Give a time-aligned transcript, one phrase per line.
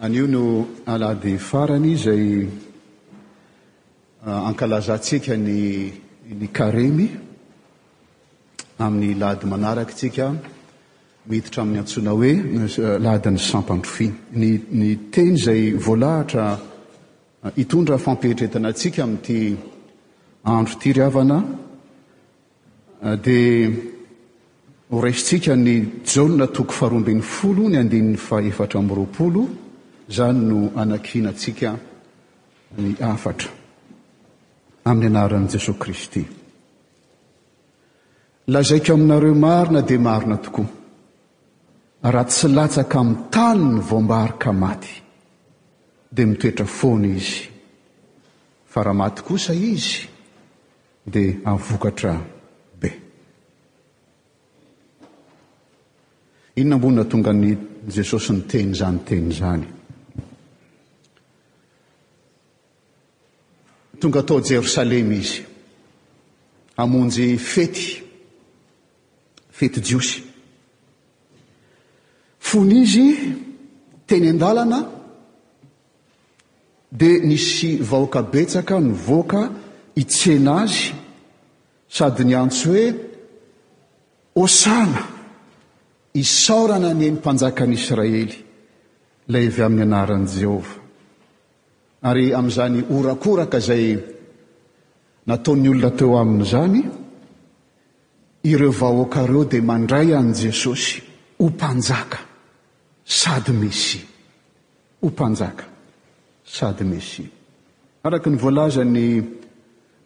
[0.00, 2.48] anio no alady farany izay
[4.26, 7.08] ah, ankalazantsika nyny karemy
[8.78, 10.34] amin'ny lahdy manaraka tsika
[11.28, 14.12] mihititra amin'ny antsoina hoe eh, lahdi ny sampandro finy
[14.70, 19.40] nny teny izay voalahatra ah, hitondra fampeitretana antsika amin'ity
[20.58, 21.38] andro ty ri avana
[23.04, 23.70] ah, dia
[24.90, 29.62] horaisintsika ny janna toko faharombyn'ny folo ny andininy faefatra minroapolo
[30.08, 31.76] izany no anakinantsika
[32.78, 33.50] ny afatra
[34.86, 36.22] amin'ny anaran'i jesosay kristy
[38.52, 40.66] lazaiko aminareo marina dia marina tokoa
[42.12, 44.92] raha tsy latsaka mi'ny tany ny voambarika maty
[46.14, 47.40] dia mitoetra foana izy
[48.72, 50.00] fa raha maty kosa izy
[51.12, 52.12] dia avokatra
[52.80, 52.88] be
[56.60, 57.48] inona ambonina tonga any
[57.96, 59.66] jesosy ny teny zan nteny izany
[64.04, 65.40] tonga atao jerosalema izy
[66.76, 67.86] amonjy fety
[69.58, 70.20] fety jiosy
[72.48, 73.06] fony izy
[74.06, 74.82] teny an-dalana
[76.92, 79.42] dia nisy vahoaka betsaka nyvoaka
[80.02, 80.92] itsena azy
[81.88, 82.86] sady ny antso hoe
[84.44, 85.02] osana
[86.12, 88.28] isaorana aniemi mpanjakanyisraely
[89.32, 90.83] lay avy amin'ny anaran' jehova
[92.04, 93.98] ary amin'izany orakoraka zay
[95.26, 96.82] nataony olona teo amin'izany
[98.44, 101.02] ireo vahoakareo dia mandray an' jesosy
[101.38, 102.18] ho mpanjaka
[103.04, 104.02] sady mesia
[105.02, 105.64] ho mpanjaka
[106.44, 107.28] sady messia
[108.04, 109.06] araka ny voalazany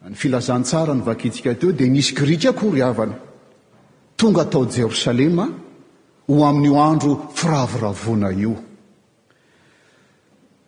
[0.09, 3.17] ny filazantsara ny vakitsika teo dia misy kirikakoory havana
[4.15, 5.45] tonga atao jerosalema
[6.27, 8.55] ho amin'io andro firavoravoana io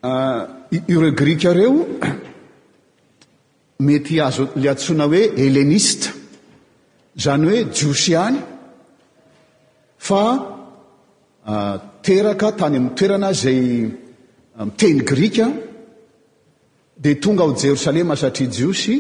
[0.04, 1.76] ah, ireo grika reo
[3.80, 6.08] mety azo li atsona hoe elenista
[7.24, 8.38] zany hoe jiosy ihany
[10.08, 10.22] fa
[11.54, 13.62] ah, teraka tany ami'ny toerana zay
[14.58, 15.46] ah, miteny grika
[17.02, 18.96] dia tonga aho jerosalema satria jiosy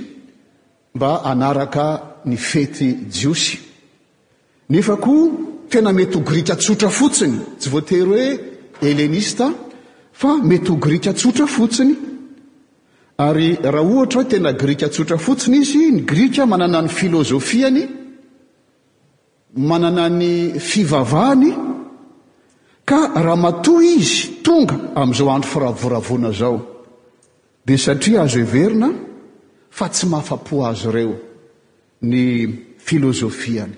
[0.95, 1.85] mba anaraka
[2.29, 2.87] ny fety
[3.17, 3.55] jiosy
[4.69, 5.13] nefa ko
[5.71, 8.25] tena mety ho grika tsotra fotsiny tsy voatery hoe
[8.91, 9.45] elenista
[10.21, 11.93] fa mety ho grika tsotra fotsiny
[13.25, 17.81] ary raha ohatra hoe tena grika tsotra fotsiny izy ny grika manana ny filozofiany
[19.69, 20.31] manana ny
[20.69, 21.49] fivavahany
[22.89, 26.57] ka raha matoa izy tonga amin'izao andro firavoravoana zao
[27.65, 28.89] dia satria azo everina
[29.77, 31.13] fa tsy mahafapo azo ireo
[32.11, 32.21] ny
[32.85, 33.73] filozofiany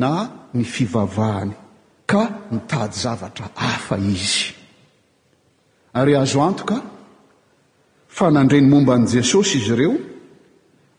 [0.00, 0.10] na
[0.54, 1.52] ny fivavahany
[2.10, 4.59] ka nitady zavatra afa izy
[5.92, 6.82] ary azo antoka
[8.08, 9.94] fanandreny momba any jesosy izy ireo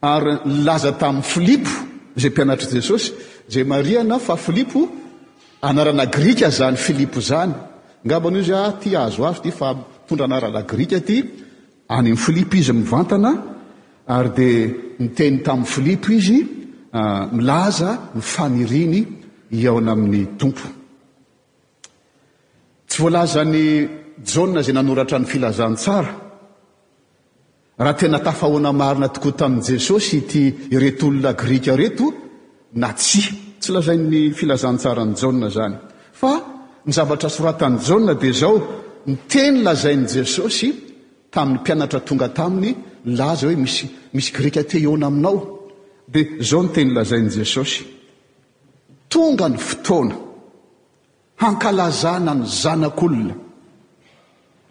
[0.02, 1.72] ary nilaza tamin'ny filipo
[2.22, 3.08] zay mpianatra jesosy
[3.50, 4.90] zay mariana fa filipo
[5.62, 7.54] anarana grika zany filipo zany
[8.06, 11.18] ngabana zay ah ty azo azo ty fa mitondra anarana grika ty
[11.88, 13.32] anyny filipo izy mivantana
[14.08, 14.70] ary dia
[15.00, 16.38] niteny tamin'ny filipo izy
[16.94, 19.00] ah, milaza nyfaniriny
[19.52, 20.81] eona amin'ny tompo
[23.02, 23.66] volazany
[24.32, 26.12] jaa zay nanoratra ny filazantsara
[27.84, 30.42] raha tena tafahoana marina tokoa tamin'i jesosy ty
[30.84, 32.06] retolona grika reto
[32.82, 33.22] na tsy
[33.62, 35.76] tsy lazainy filazantsarany jaa zany
[36.22, 36.32] fa
[36.88, 38.56] ny zavatra soratan'ny jaa dia zao
[39.12, 40.68] nyteny lazainy jesosy
[41.34, 42.72] tamin'ny mpianatra tonga taminy
[43.20, 45.38] laza hoe smisy grika teeona aminao
[46.14, 47.80] dia zaho nyteny lazain'i jesosy
[49.14, 50.16] tonga ny fotoana
[51.42, 53.36] hankalazana ny zanak'olona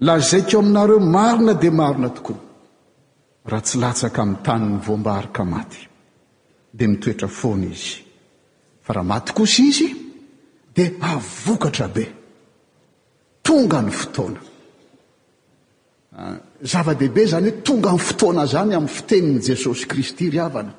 [0.08, 2.38] lazaikeeo aminareo marina dia marina tokoa
[3.50, 5.80] raha tsy latsaka min'ny tanyny vombaharaka maty
[6.78, 7.94] dia mitoetra foana izy
[8.84, 9.88] fa raha maty kosa izy
[10.76, 12.04] dia avokatra be
[13.46, 14.40] tonga ny fotoana
[16.20, 16.36] ah,
[16.72, 20.72] zava-dehibe zany hoe tonga iy fotoana zany amin'ny fiteniny jesosy kristy ryavana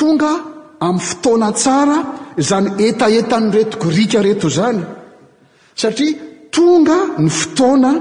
[0.00, 0.30] tonga
[0.88, 1.98] amin'ny fotoana tsara
[2.36, 4.80] izany etaeta ny reto grika reto zany
[5.76, 6.12] satria
[6.50, 7.92] tonga ny fotoana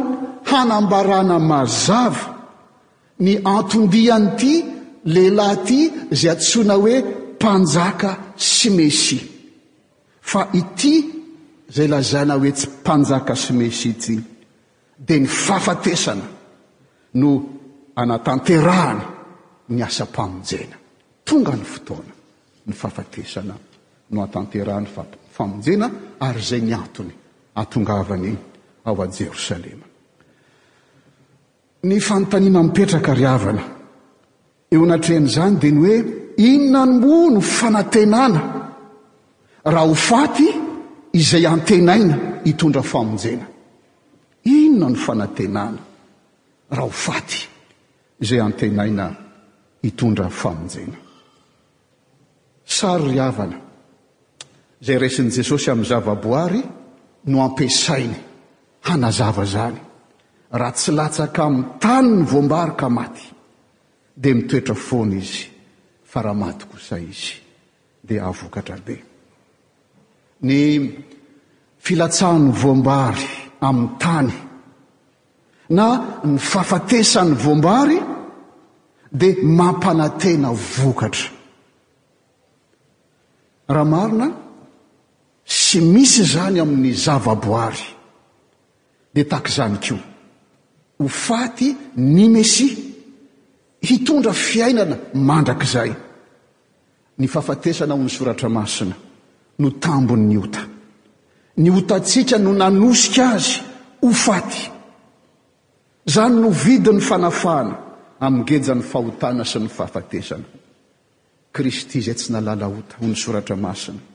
[0.48, 2.38] hanambarana mazava
[3.20, 4.54] ny antondiany ity
[5.14, 5.80] lehilahy ty
[6.16, 9.20] zay atsoina hoe mpanjaka smecy
[10.32, 10.94] fa ity
[11.70, 14.16] izay lazaina hoe tsy mpanjaka smecitsy
[15.08, 16.26] di ny fafatesana
[17.22, 17.30] no
[18.02, 19.04] anatanterahana
[19.74, 20.78] ny asam-mpamonjena
[21.28, 22.14] tonga ny fotoana
[22.68, 23.56] ny fahafatesana
[24.12, 25.88] no atanterahany a-famonjena
[26.20, 27.12] ary izay ny antony
[27.56, 28.36] atongavany
[28.84, 29.86] ao a jerosalema
[31.84, 33.64] ny fanontaniana mipetraka ry avana
[34.72, 35.96] eo anatro oein'izany dia ny hoe
[36.38, 38.42] inona no mo no fanantenana
[39.64, 40.48] raha ho faty
[41.14, 43.46] izay antenaina hitondra famonjena
[44.44, 45.80] inona no fanantenana
[46.70, 47.42] raha ho faty
[48.20, 49.06] izay antenaina
[49.82, 50.98] hitondra famonjena
[52.66, 53.70] sary ry avana
[54.84, 56.62] zay resin' jesosy amin'ny zavaboary
[57.32, 58.16] no ampisainy
[58.90, 59.80] hanazava zany
[60.60, 63.26] raha tsy latsaka amin'ny tany ny voambary ka maty
[64.22, 65.46] dia mitoetra foana izy
[66.10, 67.34] fa raha maty kosa izy
[68.08, 68.96] dia ahvokatra be
[70.48, 70.60] ny
[71.86, 73.26] filatsahan'ny voambary
[73.68, 74.36] amin'ny tany
[75.78, 75.86] na
[76.28, 77.98] ny fahafatesan'ny voambary
[79.20, 81.30] dia mampanatena vokatra
[83.76, 84.28] raha marina
[85.52, 87.84] sy misy zany amin'ny zava-boary
[89.12, 89.96] dia takizany ko
[91.02, 92.72] ho faty ny mesia
[93.88, 95.92] hitondra fiainana mandrakizay
[97.20, 98.96] ny fahafatesana ho ny soratra masina
[99.60, 100.64] no tambon'ny ota
[101.58, 103.60] ny otatsika no nanosika azy
[104.08, 104.64] o faty
[106.14, 107.76] zany novidy n'ny fanafahana
[108.24, 110.48] amigejan'ny fahotana sy ny fahafatesana
[111.52, 114.10] kristy izay tsy nalalaota ho ny soratra masina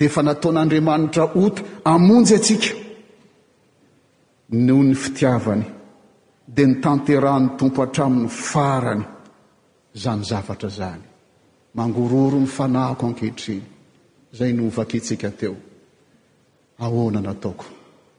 [0.00, 1.62] de efa nataon'andriamanitra oto
[1.94, 2.70] amonjy atsika
[4.66, 5.64] noho ny fitiavany
[6.56, 9.04] di ny tanterahany tompo hatramin'ny farany
[10.02, 11.04] zany zavatra zany
[11.76, 13.64] mangororo myfanahako ankehitriny
[14.38, 15.54] zay novaketsika teo
[16.84, 17.66] ahoanana ataoko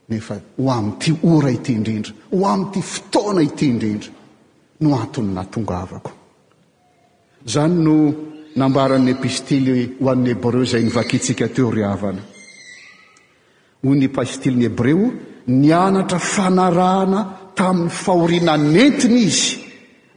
[0.09, 4.09] nefa ho ami'yity ora ity indrindra ho amiy ity fotoana ity indrindra
[4.83, 6.11] no antony natongavako
[7.47, 7.95] izany no
[8.55, 12.21] nambaranny pistily hoan'nyhebreo zay nivakitsika teo ryavana
[13.89, 15.11] ony pastili nyhebreo
[15.47, 17.19] nianatra fanarahana
[17.55, 19.57] tamin'ny fahorinanentiny izy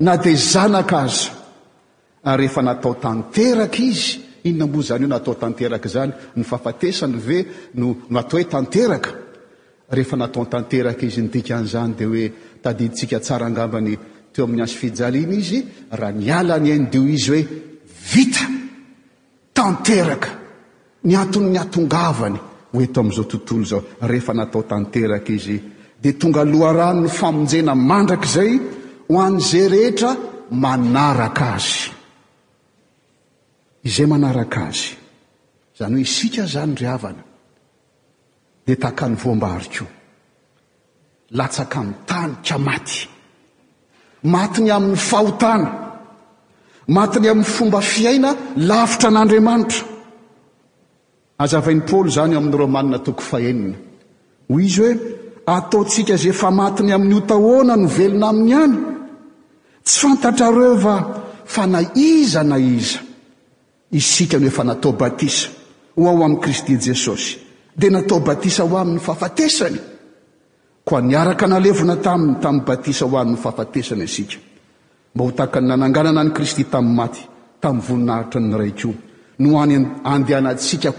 [0.04, 1.31] na dia zanaka azy
[2.25, 7.38] y rehefa natao tanteraka izy ino nambo zany o natao tanterak zany nfafatesany ve
[8.19, 9.04] atao hoe tanteak
[9.90, 12.25] rehefa nataotanteraka izy ndikan'zany de oe
[12.62, 13.96] tadintsika tsaraangambany
[14.32, 15.58] teo amin'ny azo fijaliana izy
[15.98, 17.42] raha niala ny ain deo izy hoe
[18.14, 18.46] vita
[19.52, 20.31] tanteraka
[21.02, 22.38] ny antony ny atongavany
[22.75, 25.56] oeto amin'izao tontolo zao rehefa natao tanteraka izy
[26.02, 28.52] dia tonga aloha rano ny famonjena mandraka izay
[29.11, 30.11] ho an'izay rehetra
[30.62, 31.75] manaraka azy
[33.88, 34.93] izay manaraka azy
[35.78, 37.22] zany ho isika zany ry avana
[38.67, 39.84] dia tahakany voambaariko
[41.38, 42.99] latsaka amin'ny tany ka maty
[44.34, 45.70] matiny amin'ny fahotana
[46.88, 49.84] matiny amin'ny fomba fiaina lavitra an'andriamanitra
[51.40, 53.76] azavain' paol zany o amin'nyromanna toko fahenina
[54.50, 54.94] hoy izy hoe
[55.56, 58.76] ataotsika zay fa matiny amin'ny otahoana novelona amin'ny any
[59.86, 60.96] tsy fantatra reva
[61.54, 62.98] fa na iza na iza
[63.98, 65.48] isika ny efa natao batisa
[65.96, 67.32] ho ao amin'i kristy jesosy
[67.78, 69.78] dia natao batisa ho amin'ny fafatesany
[70.86, 74.36] koa niaraka nalevona taminy tamin'ny batisa ho an'ny fafatesany asika
[75.14, 77.22] mba ho taka nananganana ny kristy tami'ny maty
[77.62, 78.90] tam'ny voninahitra ny rayko
[79.38, 80.90] noeaasika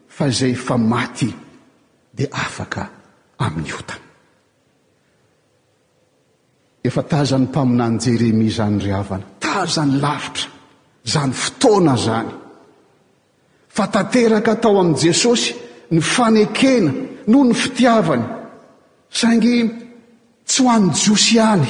[0.08, 1.28] fa izay fa maty
[2.18, 2.88] dia afaka
[3.44, 3.96] amin'ny ota
[6.88, 10.48] efa tazany mpaminany jeremia zany ry avana tazany lavitra
[11.14, 12.32] zany fotoana zany
[13.76, 15.52] fa tanteraka tao amin' jesosy
[15.92, 16.92] ny fanekena
[17.28, 18.24] no ny fitiavany
[19.20, 19.54] saingy
[20.48, 21.68] tsy ho an'n josy any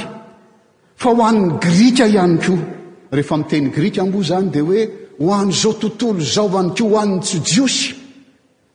[1.01, 2.63] fa ho an'nny grika ihany koa
[3.15, 6.97] rehefa miteny grika mboa zany dia hoe ho an'izao tontolo zao va ni ke ho
[6.99, 7.93] aniny tsyjiosy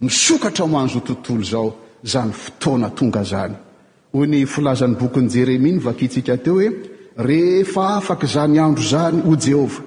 [0.03, 3.55] misokatra hoan'izao tontolo zao zany fotoana tonga zany
[4.13, 6.69] hoy ny folazan'ny bokyn'y jeremi ny vakitsika teo hoe
[7.17, 9.83] rehefa afaka zany andro zany ho jehova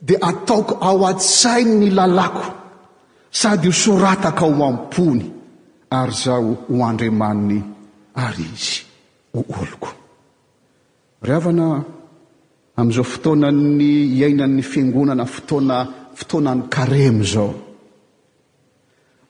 [0.00, 2.44] dia ataoko ao atsain ny lalako
[3.30, 5.24] sady hosorataka o ampony
[5.90, 7.62] ary zaho ho andriamaniny
[8.14, 8.82] ary izy
[9.34, 9.88] ho oloko
[11.22, 11.84] ryavana
[12.78, 13.86] amin'izao fotoana ny
[14.18, 15.76] iainan'ny fingonana fotoana
[16.18, 17.50] fotoanany karemo zao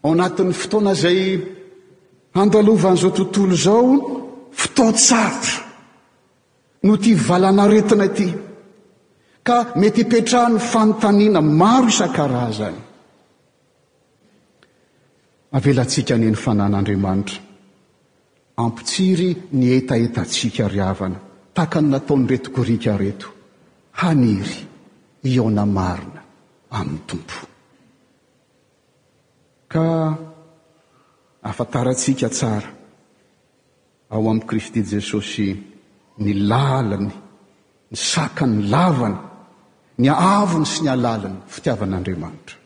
[0.04, 1.20] ao natin'ny fotoana izay
[2.36, 3.86] handalovana izao tontolo izao
[4.60, 5.52] fototsarta
[6.86, 8.28] no ty valana retina ity
[9.46, 12.80] ka mety ipetraha ny fanontaniana maro isakarazany
[15.56, 17.38] avelantsika anieny fanan'andriamanitra
[18.64, 19.28] ampitsiry
[19.58, 21.18] ny etaetatsika ry avana
[21.54, 23.28] tahaka ny nataon'ny retogorika reto
[24.02, 24.56] haniry
[25.32, 26.22] ioona marina
[26.78, 27.38] amin'ny tompo
[29.72, 29.84] ka
[31.50, 32.70] afantaratsika tsara
[34.12, 35.48] ao amin'i kristy jesosy
[36.22, 37.08] ny lalany
[37.90, 39.18] ny sakany lavany
[40.00, 42.56] ny ahavony sy ny alalany fitiavan'andriamanitra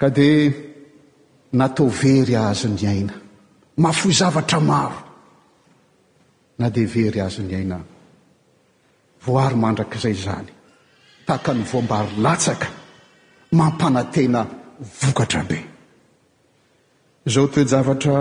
[0.00, 0.52] ka dia
[1.58, 3.14] natao very azy ny aina
[3.82, 4.98] mafo zavatra maro
[6.58, 7.78] na dea very azy ny aina
[9.28, 10.50] voary mandrakaizay zany
[11.26, 12.68] tahaka ny voambari latsaka
[13.58, 14.42] mampanatena
[15.02, 15.58] vokatra be
[17.32, 18.18] zao toe javatra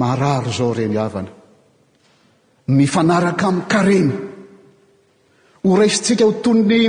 [0.00, 1.30] mararo zao reny avana
[2.76, 4.14] mifanaraka ami'n karemy
[5.68, 6.80] horaisintsika ho toy ny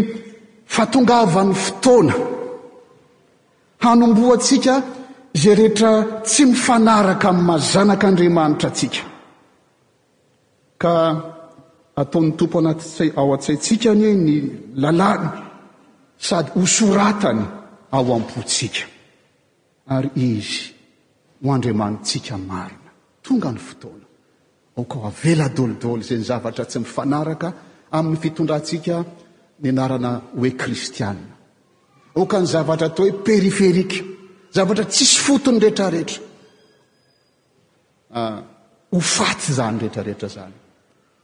[0.76, 2.14] fatongavan'ny fotoana
[3.84, 4.74] hanomboatsika
[5.42, 5.92] zay rehetra
[6.28, 9.02] tsy mifanaraka ami'ny mazanak'andriamanitra atsika
[10.82, 10.92] ka
[12.02, 14.36] ataon'ny tompo anatys ao a-tsaitsika ny ny
[14.82, 15.28] lalàny
[16.28, 17.44] sady hosoratany
[17.96, 18.86] ao am-potsika
[19.96, 20.58] ary izy
[21.44, 22.92] ho andriamanitsika marina
[23.26, 24.08] tonga ny fotoana
[24.80, 27.48] ooka havela dolidoly zay ny zavatra tsy mifanaraka
[27.98, 28.96] amin'ny fitondratsika
[29.62, 31.26] ny anarana hoe kristiana
[32.22, 33.98] oka ny zavatra atao hoe periferika
[34.56, 36.20] zavatra tsisy fotony rehetrarehetra
[38.20, 38.38] ah,
[38.92, 40.56] ho faty zany rehetrarehetra zany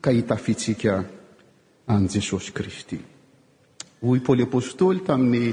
[0.01, 1.06] ka hitafitsika
[1.88, 3.00] an' jesosy kristy
[4.03, 5.51] hoy paôly apôstôly tamin'ny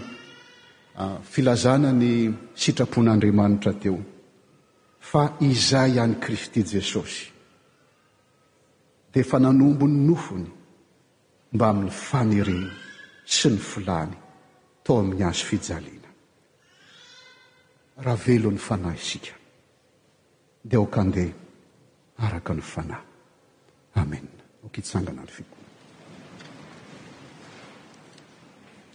[1.26, 3.98] filazana ny sitrapon'andriamanitra teo
[5.02, 7.20] fa izay any kristy jesosy
[9.12, 10.46] dia efa nanombo ny nofony
[11.54, 12.70] mba amin'ny faniriny
[13.34, 14.12] sy ny folany
[14.86, 16.10] tao amin'ny azo fijaliana
[18.04, 19.34] raha velony fanahy isika
[20.68, 21.34] dia okandeha
[22.24, 23.06] araka ny fanahy
[24.02, 24.35] amen
[24.72, 25.55] ksnga نلفيك